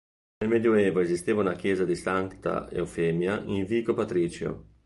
Nel 0.39 0.49
Medioevo 0.49 0.99
esisteva 1.01 1.41
una 1.41 1.53
chiesa 1.53 1.85
di 1.85 1.95
"Sancta 1.95 2.67
Euphemia 2.71 3.39
in 3.45 3.65
vico 3.67 3.93
Patricio". 3.93 4.69